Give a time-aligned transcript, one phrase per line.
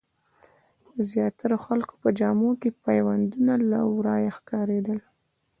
[0.95, 4.99] د زیاترو خلکو په جامو کې پیوندونه له ورايه ښکارېدل.